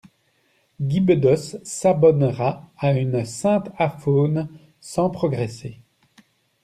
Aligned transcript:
Guy 0.79 0.99
Bedos 0.99 1.57
s'abonnera 1.63 2.71
à 2.75 2.91
une 2.93 3.23
sainte 3.23 3.71
aphone 3.77 4.49
sans 4.79 5.11
progresser. 5.11 5.77